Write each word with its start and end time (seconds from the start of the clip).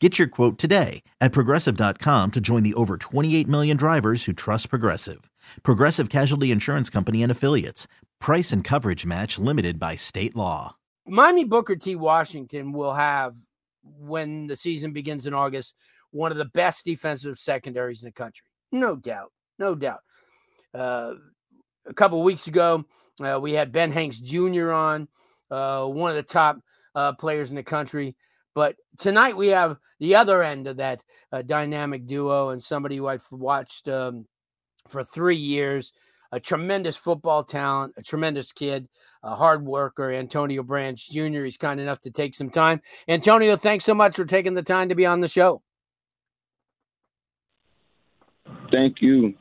Get 0.00 0.16
your 0.16 0.28
quote 0.28 0.58
today 0.58 1.02
at 1.20 1.32
progressive.com 1.32 2.30
to 2.30 2.40
join 2.40 2.62
the 2.62 2.74
over 2.74 2.96
28 2.96 3.48
million 3.48 3.76
drivers 3.76 4.24
who 4.24 4.32
trust 4.32 4.70
Progressive. 4.70 5.28
Progressive 5.62 6.08
Casualty 6.08 6.52
Insurance 6.52 6.88
Company 6.88 7.22
and 7.22 7.32
Affiliates. 7.32 7.88
Price 8.20 8.52
and 8.52 8.62
coverage 8.62 9.04
match 9.04 9.38
limited 9.40 9.80
by 9.80 9.96
state 9.96 10.36
law. 10.36 10.76
Miami 11.06 11.44
Booker 11.44 11.74
T. 11.74 11.96
Washington 11.96 12.72
will 12.72 12.94
have, 12.94 13.34
when 13.82 14.46
the 14.46 14.54
season 14.54 14.92
begins 14.92 15.26
in 15.26 15.34
August, 15.34 15.74
one 16.12 16.30
of 16.30 16.38
the 16.38 16.44
best 16.44 16.84
defensive 16.84 17.38
secondaries 17.38 18.02
in 18.02 18.06
the 18.06 18.12
country. 18.12 18.46
No 18.70 18.94
doubt 18.94 19.32
no 19.58 19.74
doubt. 19.74 20.00
Uh, 20.74 21.14
a 21.86 21.94
couple 21.94 22.22
weeks 22.22 22.46
ago, 22.46 22.84
uh, 23.20 23.38
we 23.40 23.52
had 23.52 23.72
Ben 23.72 23.90
Hanks 23.90 24.18
Jr. 24.18 24.70
on, 24.70 25.08
uh, 25.50 25.84
one 25.86 26.10
of 26.10 26.16
the 26.16 26.22
top 26.22 26.58
uh, 26.94 27.12
players 27.14 27.50
in 27.50 27.56
the 27.56 27.62
country. 27.62 28.16
But 28.58 28.74
tonight 28.98 29.36
we 29.36 29.46
have 29.50 29.76
the 30.00 30.16
other 30.16 30.42
end 30.42 30.66
of 30.66 30.78
that 30.78 31.04
uh, 31.30 31.42
dynamic 31.42 32.08
duo 32.08 32.48
and 32.48 32.60
somebody 32.60 32.96
who 32.96 33.06
I've 33.06 33.24
watched 33.30 33.86
um, 33.86 34.26
for 34.88 35.04
three 35.04 35.36
years, 35.36 35.92
a 36.32 36.40
tremendous 36.40 36.96
football 36.96 37.44
talent, 37.44 37.94
a 37.96 38.02
tremendous 38.02 38.50
kid, 38.50 38.88
a 39.22 39.36
hard 39.36 39.64
worker, 39.64 40.10
Antonio 40.10 40.64
Branch 40.64 41.08
Jr. 41.08 41.44
He's 41.44 41.56
kind 41.56 41.78
enough 41.78 42.00
to 42.00 42.10
take 42.10 42.34
some 42.34 42.50
time. 42.50 42.82
Antonio, 43.06 43.54
thanks 43.54 43.84
so 43.84 43.94
much 43.94 44.16
for 44.16 44.24
taking 44.24 44.54
the 44.54 44.62
time 44.64 44.88
to 44.88 44.96
be 44.96 45.06
on 45.06 45.20
the 45.20 45.28
show. 45.28 45.62
Thank 48.72 49.00
you 49.00 49.34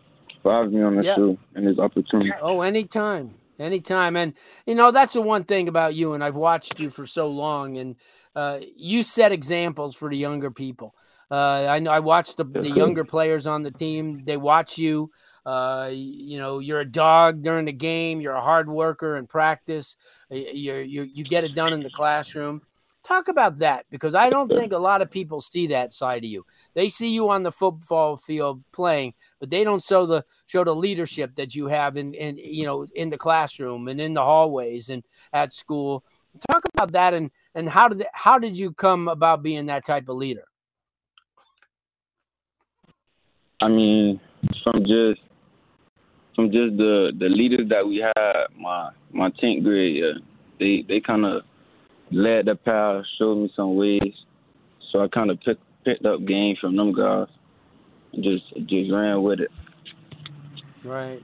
for 0.44 0.54
having 0.54 0.76
me 0.76 0.84
on 0.84 0.95
the 0.95 1.04
yeah. 1.04 1.16
show 1.16 1.40
and 1.56 1.66
this 1.66 1.80
opportunity. 1.80 2.30
Oh, 2.40 2.62
anytime. 2.62 3.34
Anytime. 3.60 4.16
And, 4.16 4.36
you 4.68 4.76
know, 4.76 4.92
that's 4.92 5.14
the 5.14 5.22
one 5.22 5.44
thing 5.44 5.68
about 5.68 5.95
you, 5.95 6.14
and 6.14 6.23
I've 6.23 6.36
watched 6.36 6.80
you 6.80 6.92
for 6.92 7.08
so 7.08 7.28
long, 7.28 7.80
and 7.80 7.95
uh, 8.38 8.60
you 8.76 9.02
set 9.02 9.32
examples 9.32 9.96
for 9.96 10.12
the 10.12 10.16
younger 10.16 10.52
people. 10.52 10.94
Uh, 11.32 11.66
I 11.68 11.80
know 11.80 11.90
I 11.90 12.00
watched 12.00 12.38
the, 12.38 12.46
the 12.46 12.70
younger 12.70 13.04
players 13.04 13.48
on 13.48 13.64
the 13.64 13.72
team. 13.72 14.22
They 14.26 14.38
watch 14.38 14.78
you. 14.78 15.10
Uh, 15.44 15.90
you 15.92 16.38
know, 16.38 16.60
you're 16.60 16.82
a 16.82 16.86
dog 16.86 17.42
during 17.42 17.66
the 17.66 17.74
game. 17.74 18.22
You're 18.22 18.36
a 18.36 18.42
hard 18.42 18.70
worker 18.70 19.18
in 19.18 19.26
practice. 19.26 19.96
You 20.30 20.76
you 20.76 21.02
you 21.02 21.24
get 21.24 21.46
it 21.46 21.56
done 21.56 21.74
in 21.74 21.82
the 21.82 21.90
classroom. 21.90 22.62
Talk 23.04 23.28
about 23.28 23.58
that 23.60 23.86
because 23.90 24.14
I 24.14 24.30
don't 24.30 24.52
think 24.52 24.72
a 24.72 24.78
lot 24.78 25.02
of 25.02 25.10
people 25.10 25.40
see 25.42 25.68
that 25.68 25.92
side 25.92 26.26
of 26.26 26.30
you. 26.30 26.45
They 26.73 26.90
see 26.90 27.14
you 27.14 27.30
on 27.30 27.42
the 27.42 27.52
football 27.52 28.17
field 28.17 28.61
playing, 28.73 29.14
but 29.40 29.50
they 29.50 29.64
don't 29.64 29.82
show 29.82 30.06
the 30.06 30.26
show 30.45 30.64
the 30.64 30.76
leadership 30.76 31.36
that 31.38 31.56
you 31.56 31.67
have 31.67 31.98
in, 31.98 32.14
in 32.14 32.38
you 32.38 32.66
know 32.66 32.86
in 32.94 33.10
the 33.10 33.17
classroom 33.17 33.88
and 33.88 34.00
in 34.00 34.14
the 34.14 34.23
hallways 34.23 34.90
and 34.90 35.04
at 35.34 35.54
school. 35.54 36.04
Talk 36.52 36.64
about 36.73 36.92
that 36.93 37.14
and 37.14 37.31
and 37.55 37.70
how 37.70 37.87
did 37.87 38.05
how 38.14 38.39
did 38.39 38.58
you 38.58 38.73
come 38.73 39.08
about 39.08 39.43
being 39.43 39.65
that 39.67 39.86
type 39.86 40.08
of 40.09 40.17
leader? 40.17 40.45
I 43.61 43.67
mean, 43.67 44.20
from 44.64 44.83
just 44.86 45.21
from 46.36 46.52
just 46.52 46.77
the 46.77 47.11
the 47.17 47.30
leaders 47.30 47.70
that 47.70 47.87
we 47.87 47.98
had, 47.98 48.45
my 48.58 48.92
my 49.11 49.30
tenth 49.39 49.64
grade, 49.64 49.98
yeah, 49.98 50.21
they 50.59 50.86
they 50.87 50.99
kind 50.99 51.25
of 51.25 51.42
led 52.11 52.45
the 52.45 52.55
path, 52.55 53.05
showed 53.17 53.37
me 53.37 53.52
some 53.55 53.75
ways. 53.75 54.14
So 54.92 55.04
I 55.04 55.08
kind 55.08 55.31
of 55.31 55.39
picked 55.42 55.64
picked 55.83 56.05
up 56.05 56.25
game 56.25 56.55
from 56.61 56.75
them 56.75 56.93
guys 56.93 57.27
and 58.14 58.23
just 58.23 58.45
just 58.67 58.92
ran 58.92 59.23
with 59.23 59.39
it. 59.39 59.52
Right. 60.83 61.21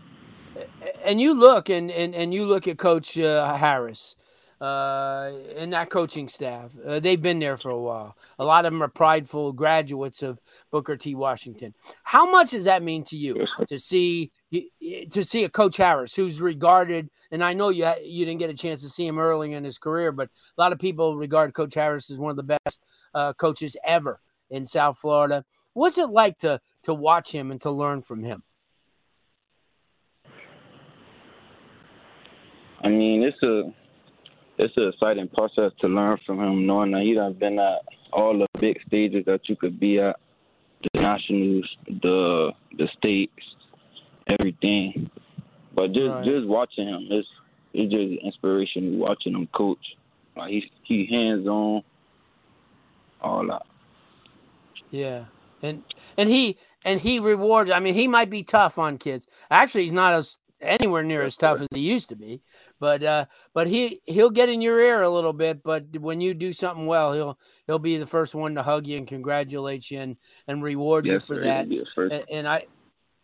And 1.03 1.21
you 1.21 1.33
look 1.33 1.69
and 1.69 1.91
and, 1.91 2.15
and 2.15 2.33
you 2.33 2.45
look 2.45 2.67
at 2.67 2.77
Coach 2.77 3.17
uh, 3.17 3.55
Harris 3.55 4.15
uh, 4.63 5.29
and 5.57 5.73
that 5.73 5.89
coaching 5.89 6.29
staff. 6.29 6.71
Uh, 6.87 6.97
they've 6.97 7.21
been 7.21 7.39
there 7.39 7.57
for 7.57 7.69
a 7.69 7.77
while. 7.77 8.15
A 8.39 8.45
lot 8.45 8.65
of 8.65 8.71
them 8.71 8.81
are 8.81 8.87
prideful 8.87 9.51
graduates 9.51 10.23
of 10.23 10.39
Booker 10.71 10.95
T. 10.95 11.15
Washington. 11.15 11.73
How 12.03 12.31
much 12.31 12.51
does 12.51 12.63
that 12.63 12.81
mean 12.81 13.03
to 13.05 13.17
you 13.17 13.45
to 13.67 13.77
see 13.77 14.31
to 15.11 15.23
see 15.23 15.43
a 15.43 15.49
Coach 15.49 15.75
Harris 15.75 16.15
who's 16.15 16.39
regarded? 16.39 17.09
And 17.29 17.43
I 17.43 17.51
know 17.51 17.69
you 17.69 17.91
you 18.05 18.23
didn't 18.23 18.39
get 18.39 18.51
a 18.51 18.53
chance 18.53 18.81
to 18.83 18.89
see 18.89 19.05
him 19.05 19.19
early 19.19 19.51
in 19.51 19.65
his 19.65 19.77
career, 19.77 20.13
but 20.13 20.29
a 20.57 20.61
lot 20.61 20.71
of 20.71 20.79
people 20.79 21.17
regard 21.17 21.53
Coach 21.53 21.73
Harris 21.73 22.09
as 22.09 22.17
one 22.17 22.31
of 22.31 22.37
the 22.37 22.57
best 22.63 22.79
uh, 23.13 23.33
coaches 23.33 23.75
ever 23.85 24.21
in 24.49 24.65
South 24.65 24.97
Florida. 24.97 25.43
What's 25.73 25.97
it 25.97 26.09
like 26.09 26.37
to 26.39 26.61
to 26.83 26.93
watch 26.93 27.33
him 27.33 27.51
and 27.51 27.59
to 27.59 27.71
learn 27.71 28.01
from 28.01 28.23
him? 28.23 28.43
I 32.81 32.87
mean, 32.87 33.23
it's 33.23 33.43
a 33.43 33.73
it's 34.57 34.75
an 34.77 34.89
exciting 34.89 35.27
process 35.29 35.71
to 35.81 35.87
learn 35.87 36.17
from 36.25 36.39
him, 36.39 36.65
knowing 36.65 36.91
that 36.91 37.01
he 37.01 37.13
done 37.13 37.33
been 37.33 37.59
at 37.59 37.81
all 38.11 38.37
the 38.37 38.45
big 38.59 38.77
stages 38.85 39.25
that 39.25 39.49
you 39.49 39.55
could 39.55 39.79
be 39.79 39.99
at, 39.99 40.17
the 40.93 41.01
nationals, 41.01 41.65
the 41.87 42.51
the 42.77 42.87
states, 42.97 43.43
everything. 44.27 45.09
But 45.75 45.93
just 45.93 46.09
right. 46.09 46.25
just 46.25 46.47
watching 46.47 46.87
him, 46.87 47.07
it's 47.09 47.27
it's 47.73 47.91
just 47.91 48.23
inspiration 48.23 48.99
watching 48.99 49.33
him 49.33 49.47
coach. 49.53 49.95
Like 50.35 50.51
he 50.51 50.71
he 50.83 51.07
hands 51.09 51.47
on, 51.47 51.83
all 53.21 53.47
that. 53.47 53.63
Yeah, 54.91 55.25
and 55.61 55.83
and 56.17 56.29
he 56.29 56.57
and 56.85 56.99
he 56.99 57.19
rewards. 57.19 57.71
I 57.71 57.79
mean, 57.79 57.95
he 57.95 58.07
might 58.07 58.29
be 58.29 58.43
tough 58.43 58.77
on 58.77 58.97
kids. 58.97 59.25
Actually, 59.49 59.83
he's 59.83 59.91
not 59.91 60.13
as 60.13 60.37
anywhere 60.63 61.03
near 61.03 61.23
as 61.23 61.37
tough 61.37 61.61
as 61.61 61.67
he 61.73 61.81
used 61.81 62.09
to 62.09 62.15
be. 62.15 62.41
But 62.79 63.03
uh, 63.03 63.25
but 63.53 63.67
he 63.67 64.01
he'll 64.05 64.29
get 64.29 64.49
in 64.49 64.61
your 64.61 64.79
ear 64.79 65.01
a 65.01 65.09
little 65.09 65.33
bit. 65.33 65.63
But 65.63 65.85
when 65.97 66.21
you 66.21 66.33
do 66.33 66.53
something 66.53 66.85
well, 66.85 67.13
he'll 67.13 67.39
he'll 67.67 67.79
be 67.79 67.97
the 67.97 68.05
first 68.05 68.33
one 68.33 68.55
to 68.55 68.63
hug 68.63 68.87
you 68.87 68.97
and 68.97 69.07
congratulate 69.07 69.89
you 69.91 69.99
and 69.99 70.17
and 70.47 70.63
reward 70.63 71.05
yes, 71.05 71.13
you 71.13 71.19
for 71.19 71.35
sir, 71.35 71.43
that. 71.43 71.65
And, 72.11 72.23
and, 72.31 72.47
I, 72.47 72.65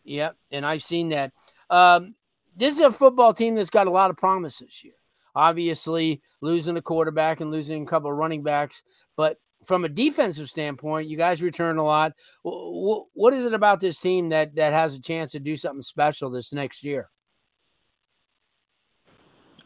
yeah, 0.03 0.31
and 0.51 0.65
I've 0.65 0.83
seen 0.83 1.09
that. 1.09 1.31
Um, 1.69 2.15
this 2.55 2.75
is 2.75 2.81
a 2.81 2.91
football 2.91 3.33
team 3.33 3.55
that's 3.55 3.69
got 3.69 3.87
a 3.87 3.91
lot 3.91 4.09
of 4.09 4.17
promise 4.17 4.59
this 4.59 4.83
year. 4.83 4.93
Obviously, 5.35 6.21
losing 6.41 6.77
a 6.77 6.81
quarterback 6.81 7.39
and 7.39 7.51
losing 7.51 7.83
a 7.83 7.85
couple 7.85 8.11
of 8.11 8.17
running 8.17 8.43
backs, 8.43 8.83
but 9.15 9.37
from 9.63 9.85
a 9.85 9.89
defensive 9.89 10.49
standpoint, 10.49 11.07
you 11.07 11.17
guys 11.17 11.41
return 11.41 11.77
a 11.77 11.83
lot. 11.83 12.13
What 12.43 13.33
is 13.33 13.45
it 13.45 13.53
about 13.53 13.79
this 13.79 13.99
team 13.99 14.29
that 14.29 14.55
that 14.55 14.73
has 14.73 14.95
a 14.95 15.01
chance 15.01 15.31
to 15.33 15.39
do 15.39 15.55
something 15.55 15.81
special 15.81 16.29
this 16.29 16.53
next 16.53 16.83
year? 16.83 17.09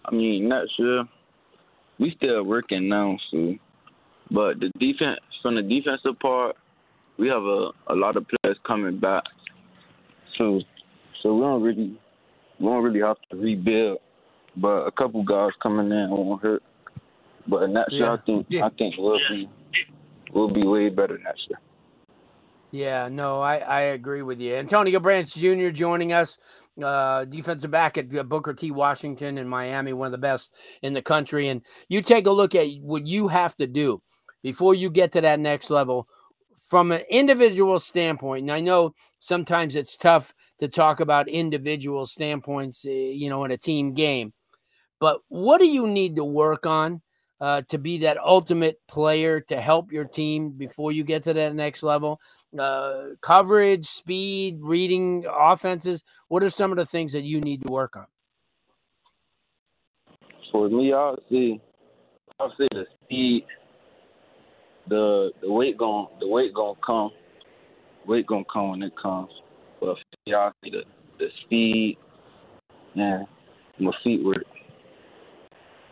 I 0.06 0.14
mean, 0.14 0.50
not 0.50 0.68
sure. 0.76 1.06
We 2.00 2.14
still 2.18 2.44
working 2.44 2.90
now, 2.90 3.18
so. 3.32 3.56
But 4.32 4.60
the 4.60 4.70
defense, 4.80 5.20
from 5.42 5.56
the 5.56 5.62
defensive 5.62 6.20
part, 6.20 6.56
we 7.18 7.28
have 7.28 7.44
a, 7.44 7.70
a 7.88 7.96
lot 7.96 8.18
of 8.18 8.26
players 8.28 8.58
coming 8.66 9.00
back. 9.00 9.24
So, 10.38 10.62
so 11.22 11.36
we 11.36 11.42
don't 11.42 11.62
really, 11.62 12.00
we 12.60 12.66
don't 12.66 12.84
really 12.84 13.02
have 13.02 13.18
to 13.32 13.38
rebuild. 13.38 14.00
But 14.56 14.88
a 14.88 14.92
couple 14.92 15.24
guys 15.24 15.52
coming 15.62 15.92
in 15.92 16.10
won't 16.10 16.42
hurt. 16.42 16.64
But 17.48 17.68
next 17.70 17.94
yeah. 17.94 18.00
year, 18.00 18.12
I 18.12 18.18
think, 18.26 18.46
yeah. 18.50 18.66
I 18.66 18.70
think 18.70 18.96
we'll 18.98 19.20
be, 19.30 19.50
we'll 20.34 20.50
be 20.50 20.68
way 20.68 20.90
better 20.90 21.18
next 21.18 21.48
year. 21.50 21.60
Yeah, 22.72 23.08
no, 23.08 23.40
I, 23.40 23.58
I 23.58 23.82
agree 23.82 24.24
with 24.24 24.40
you. 24.40 24.56
Antonio 24.56 25.00
Branch 25.00 25.32
Jr. 25.32 25.70
joining 25.70 26.12
us 26.12 26.40
uh, 26.82 27.26
defensive 27.26 27.72
back 27.72 27.98
at 27.98 28.10
Booker 28.30 28.54
T. 28.54 28.72
Washington 28.72 29.38
in 29.38 29.48
Miami, 29.48 29.94
one 29.94 30.08
of 30.08 30.12
the 30.12 30.18
best 30.18 30.54
in 30.82 30.94
the 30.94 31.02
country. 31.02 31.50
And 31.50 31.62
you 31.88 32.02
take 32.02 32.26
a 32.26 32.32
look 32.32 32.56
at 32.56 32.68
what 32.82 33.06
you 33.06 33.28
have 33.28 33.56
to 33.58 33.68
do 33.68 34.02
before 34.42 34.74
you 34.76 34.90
get 34.90 35.12
to 35.14 35.22
that 35.22 35.40
next 35.40 35.70
level 35.70 36.08
from 36.70 36.92
an 36.92 37.02
individual 37.10 37.80
standpoint. 37.80 38.44
And 38.44 38.52
I 38.52 38.60
know 38.60 38.96
sometimes 39.20 39.76
it's 39.76 39.98
tough 39.98 40.34
to 40.60 40.68
talk 40.68 41.00
about 41.00 41.28
individual 41.28 42.06
standpoints, 42.06 42.86
uh, 42.86 42.90
you 42.90 43.30
know, 43.30 43.44
in 43.46 43.52
a 43.52 43.58
team 43.58 43.94
game. 43.94 44.34
But 45.00 45.20
what 45.28 45.60
do 45.60 45.66
you 45.66 45.88
need 45.88 46.16
to 46.16 46.24
work 46.24 46.66
on 46.66 47.02
uh, 47.44 47.62
to 47.68 47.78
be 47.78 47.98
that 47.98 48.18
ultimate 48.18 48.80
player 48.88 49.42
to 49.42 49.60
help 49.60 49.92
your 49.92 50.06
team 50.06 50.52
before 50.52 50.94
you 50.94 51.04
get 51.04 51.24
to 51.24 51.34
that 51.34 51.54
next 51.54 51.84
level? 51.84 52.22
Uh, 52.58 53.16
coverage, 53.20 53.86
speed, 53.86 54.60
reading 54.62 55.26
offenses. 55.30 56.06
What 56.30 56.42
are 56.42 56.50
some 56.50 56.72
of 56.72 56.78
the 56.78 56.86
things 56.86 57.12
that 57.12 57.24
you 57.24 57.42
need 57.42 57.62
to 57.64 57.70
work 57.70 57.98
on? 57.98 58.06
For 60.54 60.70
me, 60.70 60.94
I'll 60.94 61.20
see, 61.30 61.60
I'll 62.40 62.54
see 62.58 62.68
the 62.72 62.86
speed, 63.04 63.46
the 64.88 65.32
the 65.42 65.52
weight 65.52 65.78
going, 65.78 66.08
the 66.22 66.28
weight 66.30 66.54
gonna 66.54 66.80
come, 66.86 67.12
weight 68.08 68.26
gonna 68.26 68.46
come 68.54 68.70
when 68.70 68.84
it 68.84 68.94
comes. 68.96 69.32
But 69.82 69.98
y'all 70.26 70.54
see 70.64 70.70
the 70.70 70.84
the 71.20 71.28
speed, 71.44 71.98
and 72.96 73.28
my 73.80 73.92
feet 74.02 74.24
work. 74.24 74.46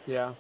Yeah. 0.08 0.34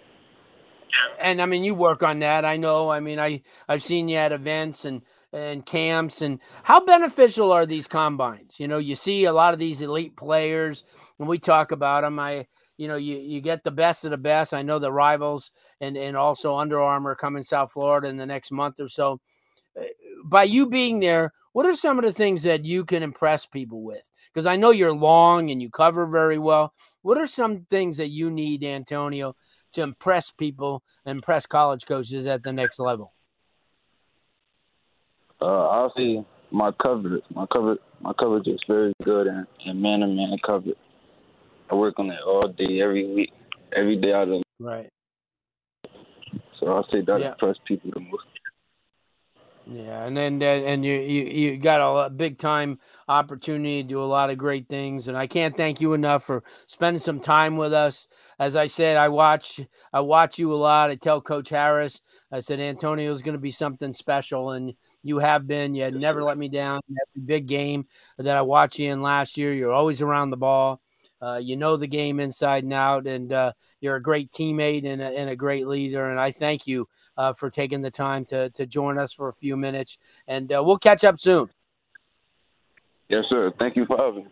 And 1.19 1.41
I 1.41 1.45
mean, 1.45 1.63
you 1.63 1.75
work 1.75 2.03
on 2.03 2.19
that. 2.19 2.45
I 2.45 2.57
know. 2.57 2.89
I 2.89 2.99
mean, 2.99 3.19
I 3.19 3.41
I've 3.67 3.83
seen 3.83 4.07
you 4.09 4.17
at 4.17 4.31
events 4.31 4.85
and 4.85 5.01
and 5.33 5.65
camps. 5.65 6.21
And 6.21 6.39
how 6.63 6.83
beneficial 6.85 7.51
are 7.51 7.65
these 7.65 7.87
combines? 7.87 8.59
You 8.59 8.67
know, 8.67 8.77
you 8.77 8.95
see 8.95 9.25
a 9.25 9.33
lot 9.33 9.53
of 9.53 9.59
these 9.59 9.81
elite 9.81 10.15
players, 10.15 10.83
and 11.19 11.27
we 11.27 11.39
talk 11.39 11.71
about 11.71 12.01
them. 12.01 12.19
I, 12.19 12.47
you 12.77 12.87
know, 12.87 12.97
you 12.97 13.17
you 13.17 13.41
get 13.41 13.63
the 13.63 13.71
best 13.71 14.05
of 14.05 14.11
the 14.11 14.17
best. 14.17 14.53
I 14.53 14.61
know 14.61 14.79
the 14.79 14.91
rivals 14.91 15.51
and 15.79 15.97
and 15.97 16.17
also 16.17 16.55
Under 16.55 16.81
Armour 16.81 17.15
coming 17.15 17.43
South 17.43 17.71
Florida 17.71 18.07
in 18.07 18.17
the 18.17 18.25
next 18.25 18.51
month 18.51 18.79
or 18.79 18.87
so. 18.87 19.19
Uh, 19.79 19.83
by 20.25 20.43
you 20.43 20.67
being 20.67 20.99
there, 20.99 21.31
what 21.53 21.65
are 21.65 21.75
some 21.75 21.97
of 21.97 22.05
the 22.05 22.11
things 22.11 22.43
that 22.43 22.65
you 22.65 22.83
can 22.83 23.03
impress 23.03 23.45
people 23.45 23.83
with? 23.83 24.03
Because 24.33 24.45
I 24.45 24.55
know 24.55 24.71
you're 24.71 24.93
long 24.93 25.51
and 25.51 25.61
you 25.61 25.69
cover 25.69 26.05
very 26.05 26.37
well. 26.37 26.73
What 27.01 27.17
are 27.17 27.27
some 27.27 27.65
things 27.69 27.97
that 27.97 28.09
you 28.09 28.31
need, 28.31 28.63
Antonio, 28.63 29.35
to 29.73 29.81
impress 29.81 30.31
people, 30.31 30.83
and 31.05 31.17
impress 31.17 31.45
college 31.45 31.85
coaches 31.85 32.27
at 32.27 32.43
the 32.43 32.53
next 32.53 32.79
level? 32.79 33.13
Uh, 35.41 35.67
I'll 35.67 35.93
see 35.97 36.23
my 36.51 36.71
coverage. 36.81 37.23
My 37.33 37.45
cover, 37.51 37.77
my 38.01 38.13
coverage 38.19 38.47
is 38.47 38.59
very 38.67 38.93
good 39.03 39.27
and, 39.27 39.47
and 39.65 39.81
man 39.81 40.01
to 40.01 40.07
man 40.07 40.37
coverage. 40.45 40.77
I 41.71 41.75
work 41.75 41.99
on 41.99 42.09
it 42.11 42.19
all 42.25 42.41
day, 42.41 42.81
every 42.81 43.07
week, 43.13 43.31
every 43.75 43.95
day 43.95 44.13
out 44.13 44.27
of 44.29 44.43
right. 44.59 44.89
So 46.59 46.67
I'll 46.67 46.87
say 46.91 47.01
that 47.01 47.19
yeah. 47.19 47.31
impress 47.31 47.55
people 47.65 47.91
the 47.93 48.01
most. 48.01 48.23
Yeah, 49.73 50.03
and 50.03 50.17
then 50.17 50.41
and 50.41 50.83
you 50.83 50.95
you 50.95 51.23
you 51.23 51.57
got 51.57 52.05
a 52.05 52.09
big 52.09 52.37
time 52.37 52.77
opportunity 53.07 53.81
to 53.81 53.87
do 53.87 54.01
a 54.01 54.03
lot 54.03 54.29
of 54.29 54.37
great 54.37 54.67
things, 54.67 55.07
and 55.07 55.17
I 55.17 55.27
can't 55.27 55.55
thank 55.55 55.79
you 55.79 55.93
enough 55.93 56.25
for 56.25 56.43
spending 56.67 56.99
some 56.99 57.21
time 57.21 57.55
with 57.55 57.71
us. 57.71 58.09
As 58.37 58.57
I 58.57 58.67
said, 58.67 58.97
I 58.97 59.07
watch 59.07 59.61
I 59.93 60.01
watch 60.01 60.37
you 60.37 60.51
a 60.51 60.55
lot. 60.55 60.89
I 60.89 60.95
tell 60.95 61.21
Coach 61.21 61.47
Harris, 61.47 62.01
I 62.33 62.41
said 62.41 62.59
Antonio's 62.59 63.21
going 63.21 63.35
to 63.35 63.39
be 63.39 63.51
something 63.51 63.93
special, 63.93 64.51
and 64.51 64.73
you 65.03 65.19
have 65.19 65.47
been. 65.47 65.73
You 65.73 65.89
never 65.91 66.21
let 66.21 66.37
me 66.37 66.49
down. 66.49 66.81
Every 66.89 67.25
big 67.25 67.47
game 67.47 67.85
that 68.17 68.35
I 68.35 68.41
watched 68.41 68.77
you 68.77 68.91
in 68.91 69.01
last 69.01 69.37
year, 69.37 69.53
you're 69.53 69.71
always 69.71 70.01
around 70.01 70.31
the 70.31 70.37
ball. 70.37 70.81
Uh, 71.21 71.37
you 71.37 71.55
know 71.55 71.77
the 71.77 71.87
game 71.87 72.19
inside 72.19 72.63
and 72.63 72.73
out, 72.73 73.07
and 73.07 73.31
uh, 73.31 73.53
you're 73.79 73.95
a 73.95 74.01
great 74.01 74.31
teammate 74.31 74.85
and 74.85 75.01
a, 75.01 75.05
and 75.05 75.29
a, 75.29 75.35
great 75.35 75.67
leader. 75.67 76.09
And 76.09 76.19
I 76.19 76.31
thank 76.31 76.65
you 76.65 76.87
uh, 77.17 77.33
for 77.33 77.49
taking 77.49 77.81
the 77.81 77.91
time 77.91 78.25
to 78.25 78.49
to 78.51 78.65
join 78.65 78.97
us 78.97 79.13
for 79.13 79.27
a 79.29 79.33
few 79.33 79.57
minutes. 79.57 79.97
And 80.27 80.51
uh, 80.51 80.63
we'll 80.63 80.77
catch 80.77 81.03
up 81.03 81.19
soon. 81.19 81.49
Yes, 83.09 83.25
sir. 83.29 83.51
Thank 83.59 83.75
you 83.75 83.85
for 83.85 83.97
having 83.97 84.23
me. 84.23 84.29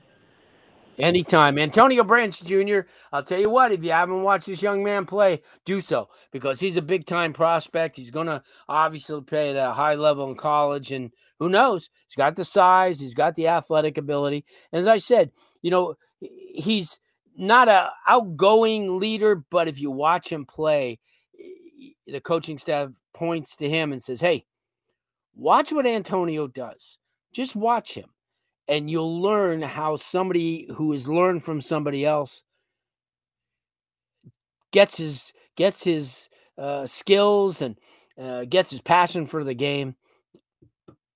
Anytime. 0.99 1.57
Antonio 1.57 2.03
Branch 2.03 2.43
Jr., 2.43 2.81
I'll 3.13 3.23
tell 3.23 3.39
you 3.39 3.49
what, 3.49 3.71
if 3.71 3.83
you 3.85 3.91
haven't 3.91 4.21
watched 4.21 4.47
this 4.47 4.61
young 4.61 4.83
man 4.83 5.05
play, 5.05 5.41
do 5.63 5.79
so 5.79 6.09
because 6.31 6.59
he's 6.59 6.75
a 6.75 6.81
big 6.81 7.05
time 7.05 7.31
prospect. 7.31 7.95
He's 7.95 8.11
going 8.11 8.27
to 8.27 8.43
obviously 8.67 9.21
play 9.21 9.51
at 9.51 9.55
a 9.55 9.73
high 9.73 9.95
level 9.95 10.29
in 10.29 10.35
college. 10.35 10.91
And 10.91 11.11
who 11.39 11.47
knows? 11.47 11.89
He's 12.07 12.15
got 12.15 12.35
the 12.35 12.43
size, 12.43 12.99
he's 12.99 13.13
got 13.13 13.35
the 13.35 13.47
athletic 13.47 13.97
ability. 13.97 14.43
And 14.73 14.81
as 14.81 14.89
I 14.89 14.97
said, 14.97 15.31
you 15.61 15.71
know, 15.71 15.95
he's 16.19 16.99
not 17.37 17.69
a 17.69 17.91
outgoing 18.07 18.99
leader, 18.99 19.35
but 19.49 19.69
if 19.69 19.79
you 19.79 19.91
watch 19.91 20.27
him 20.27 20.45
play, 20.45 20.99
the 22.11 22.21
coaching 22.21 22.57
staff 22.57 22.89
points 23.13 23.55
to 23.57 23.69
him 23.69 23.91
and 23.91 24.01
says, 24.01 24.21
Hey, 24.21 24.45
watch 25.35 25.71
what 25.71 25.85
Antonio 25.85 26.47
does. 26.47 26.97
Just 27.33 27.55
watch 27.55 27.93
him 27.93 28.09
and 28.69 28.89
you'll 28.89 29.19
learn 29.19 29.63
how 29.63 29.95
somebody 29.95 30.69
who 30.75 30.91
has 30.91 31.07
learned 31.07 31.43
from 31.43 31.59
somebody 31.59 32.05
else 32.05 32.43
gets 34.71 34.97
his 34.97 35.33
gets 35.55 35.83
his 35.83 36.29
uh, 36.57 36.85
skills 36.85 37.61
and 37.63 37.77
uh, 38.17 38.45
gets 38.45 38.69
his 38.69 38.79
passion 38.79 39.25
for 39.25 39.43
the 39.43 39.55
game. 39.55 39.95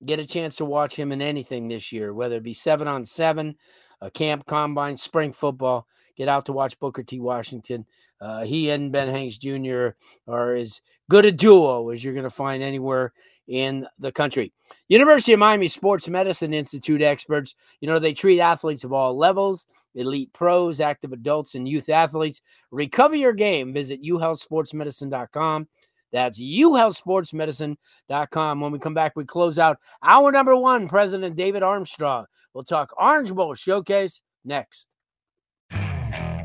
Get 0.03 0.19
a 0.19 0.25
chance 0.25 0.57
to 0.57 0.65
watch 0.65 0.95
him 0.95 1.11
in 1.11 1.21
anything 1.21 1.67
this 1.67 1.91
year, 1.91 2.13
whether 2.13 2.37
it 2.37 2.43
be 2.43 2.55
seven 2.55 2.87
on 2.87 3.05
seven, 3.05 3.55
a 4.01 4.09
camp, 4.09 4.45
combine, 4.47 4.97
spring 4.97 5.31
football. 5.31 5.87
Get 6.15 6.29
out 6.29 6.45
to 6.45 6.53
watch 6.53 6.79
Booker 6.79 7.03
T. 7.03 7.19
Washington. 7.19 7.85
Uh, 8.21 8.43
he 8.43 8.69
and 8.69 8.91
Ben 8.91 9.09
Hanks 9.09 9.37
Jr. 9.37 9.89
are 10.27 10.55
as 10.55 10.81
good 11.09 11.25
a 11.25 11.31
duo 11.31 11.89
as 11.89 12.03
you're 12.03 12.13
going 12.13 12.23
to 12.23 12.29
find 12.29 12.63
anywhere 12.63 13.13
in 13.47 13.85
the 13.99 14.11
country. 14.11 14.51
University 14.87 15.33
of 15.33 15.39
Miami 15.39 15.67
Sports 15.67 16.07
Medicine 16.07 16.53
Institute 16.53 17.01
experts, 17.01 17.55
you 17.81 17.89
know, 17.89 17.97
they 17.99 18.13
treat 18.13 18.39
athletes 18.39 18.83
of 18.83 18.93
all 18.93 19.17
levels, 19.17 19.65
elite 19.95 20.31
pros, 20.33 20.79
active 20.79 21.13
adults, 21.13 21.55
and 21.55 21.67
youth 21.67 21.89
athletes. 21.89 22.41
Recover 22.71 23.15
your 23.15 23.33
game. 23.33 23.73
Visit 23.73 24.03
uhealthsportsmedicine.com. 24.03 25.67
That's 26.11 26.39
uhealthsportsmedicine.com. 26.39 28.61
When 28.61 28.71
we 28.71 28.79
come 28.79 28.93
back, 28.93 29.13
we 29.15 29.25
close 29.25 29.57
out 29.57 29.79
hour 30.03 30.31
number 30.31 30.55
one. 30.55 30.87
President 30.87 31.35
David 31.35 31.63
Armstrong. 31.63 32.27
We'll 32.53 32.63
talk 32.63 32.93
Orange 32.97 33.33
Bowl 33.33 33.55
Showcase 33.55 34.21
next. 34.45 34.92